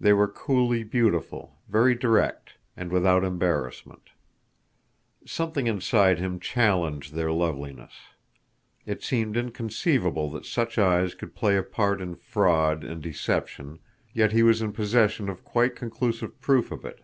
[0.00, 4.10] They were coolly beautiful, very direct, and without embarrassment.
[5.24, 7.92] Something inside him challenged their loveliness.
[8.86, 13.78] It seemed inconceivable that such eyes could play a part in fraud and deception,
[14.12, 17.00] yet he was in possession of quite conclusive proof of it.